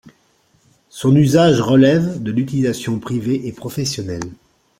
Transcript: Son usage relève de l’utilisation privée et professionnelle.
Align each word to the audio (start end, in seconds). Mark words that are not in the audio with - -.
Son 0.89 1.15
usage 1.15 1.61
relève 1.61 2.23
de 2.23 2.31
l’utilisation 2.31 2.97
privée 2.97 3.45
et 3.47 3.51
professionnelle. 3.51 4.31